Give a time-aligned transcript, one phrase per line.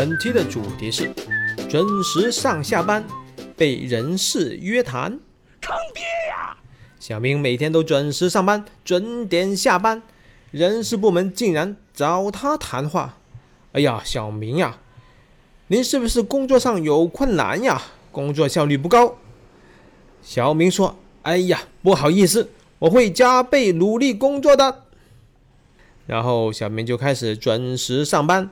[0.00, 1.12] 本期的主题是
[1.68, 3.04] 准时上下班
[3.54, 5.10] 被人事约谈。
[5.60, 6.56] 坑爹呀！
[6.98, 10.02] 小明每天都准时上班，准点下班，
[10.52, 13.18] 人事部门竟然找他谈话。
[13.72, 14.78] 哎呀，小明呀，
[15.66, 17.82] 您是不是工作上有困难呀？
[18.10, 19.18] 工作效率不高？
[20.22, 22.48] 小明说：“哎呀，不好意思，
[22.78, 24.84] 我会加倍努力工作的。”
[26.08, 28.48] 然后小明就开始准时上班，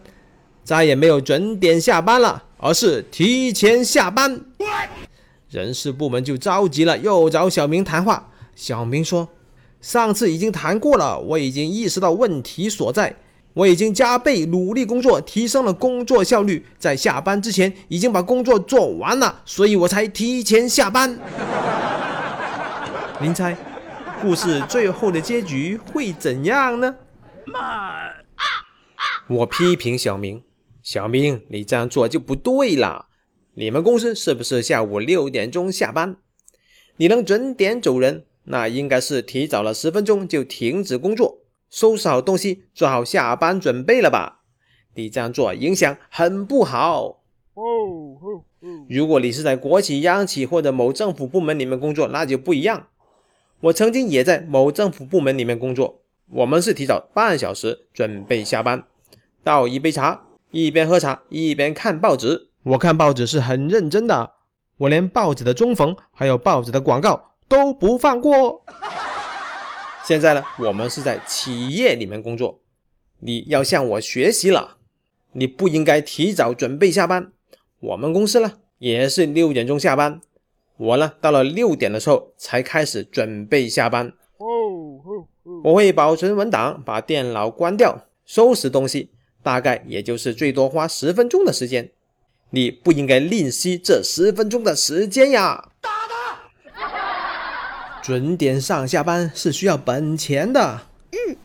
[0.69, 4.39] 再也没有准点下班了，而是提前下班。
[5.49, 8.29] 人事部门就着急了，又找小明谈话。
[8.55, 9.27] 小明说
[9.81, 13.17] ：“上次已经谈过了，我已经意识到问题所在，
[13.55, 21.19] 我已经加倍努力工作，提升了工作效率，在下班之前已经把工作做完了，所以我才提前下班。
[23.23, 23.57] ”您猜，
[24.21, 26.95] 故事最后的结局会怎样呢？
[29.29, 30.43] 我批评小明，
[30.89, 33.09] 小明，你这样做就不对了。
[33.53, 36.17] 你们公司是不是下午六点钟下班？
[36.97, 44.41] 你能准点走人，那应该是提早了十分钟就停止工作，收拾好东西，做好下班准备了吧？
[44.95, 47.21] 你这样做影响很不好。
[47.53, 48.17] 哦！
[48.89, 52.89] 如果你是在国企、央企或者某政府部门里面工作，那就不一样。
[53.61, 56.01] 我曾经也在某政府部门里面工作，
[56.31, 58.85] 我们是提早半小时准备下班，
[59.45, 62.49] 倒一杯茶，一边喝茶一边看报纸。
[62.63, 64.33] 我看报纸是很认真的，
[64.79, 68.65] 我连报纸的中缝还有报纸的广告都不放过。
[70.05, 72.61] 现在呢，我们是在企业里面工作，
[73.21, 74.79] 你要向我学习了，
[75.33, 77.33] 你不应该提早准备下班。
[77.81, 80.21] 我们公司呢也是六点钟下班。
[80.79, 84.13] 我呢，到了六点的时候才开始准备下班。
[85.65, 89.11] 我会保存文档，把电脑关掉，收拾东西，
[89.49, 91.89] 大概也就是最多花十分钟的时间。
[92.51, 95.71] 你不应该吝惜这十分钟的时间呀！
[95.81, 95.89] 打
[96.71, 98.03] 他！
[98.03, 100.83] 准点上下班是需要本钱的。
[101.13, 101.37] 嗯，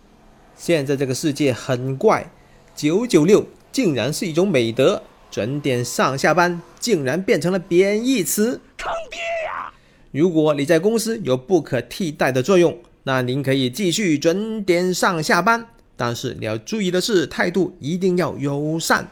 [0.57, 2.29] 现在这个世界很怪，
[2.75, 5.01] 九九六竟然是一种美德，
[5.31, 8.59] 准点上下班竟然变成了贬义词。
[8.77, 9.71] 坑爹呀！
[10.11, 15.69] 如果你在公司有不可替代的作用，那您可以继续准点上下班。
[15.95, 19.07] 但是你要注意的是，态度一定要友善，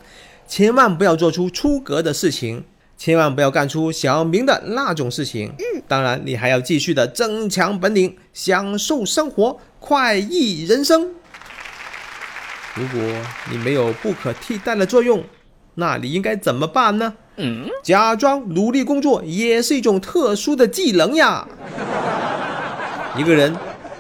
[0.47, 2.64] 千万不要做出出格的事情，
[2.97, 5.53] 千万不要干出小明的那种事情。
[5.88, 11.09] 当然你还要继续的增强本领，享受生活，快意人生。
[12.75, 13.02] 如果
[13.52, 15.24] 你没有不可替代的作用，
[15.75, 17.14] 那你应该怎么办呢？
[17.84, 21.47] 假装努力工作也是一种特殊的技能呀。
[23.18, 23.56] 一个人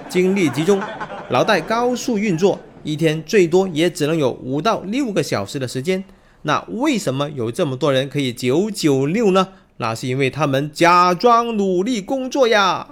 [0.07, 0.81] 精力集中，
[1.29, 6.03] 脑袋高速运作，一天最多也只能有五到六个小时的时间。
[6.43, 9.49] 那为什么有这么多人可以九九六呢？
[9.77, 12.87] 那是因为他们假装努力工作呀。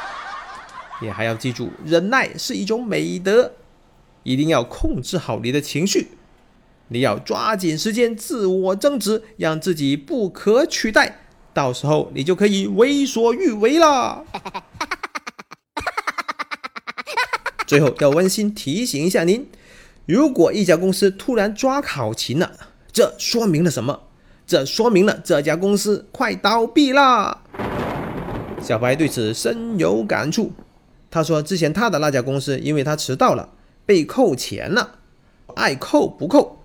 [1.02, 3.52] 你还要记住，忍耐是一种美德，
[4.22, 6.08] 一定要控制好你的情绪。
[6.88, 11.20] 你要抓紧时间自我增值，让自己不可取代，
[11.54, 14.24] 到时候你就可以为所欲为了。
[17.70, 19.46] 最后要温馨提醒一下您：
[20.04, 22.50] 如果一家公司突然抓考勤了，
[22.90, 24.00] 这说明了什么？
[24.44, 27.44] 这说明了这家公司快倒闭啦。
[28.60, 30.50] 小白对此深有感触。
[31.12, 33.50] 他说，之前他的那家公司，因为他迟到了，
[33.86, 34.96] 被扣钱了，
[35.54, 36.64] 爱扣不扣。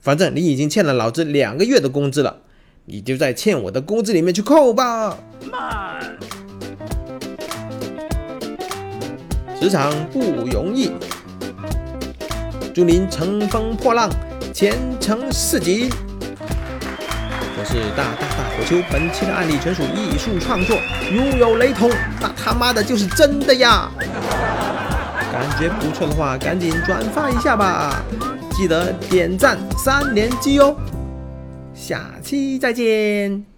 [0.00, 2.38] 反正你已经欠了老子两个月的工资了，
[2.86, 5.18] 你就在欠我的工资里面去扣吧。
[5.52, 6.16] 慢，
[9.60, 10.90] 职场不容易，
[12.74, 14.08] 祝您乘风破浪，
[14.54, 15.90] 前程似锦。
[17.58, 20.78] 我是大大大火球，本期的案例纯属艺术创作，
[21.12, 21.90] 如有雷同，
[22.22, 23.90] 那他妈的就是真的呀！
[25.30, 28.02] 感觉不错的话，赶紧转发一下吧。
[28.52, 30.74] 记得点赞三连击哦，
[31.74, 33.49] 下期再见。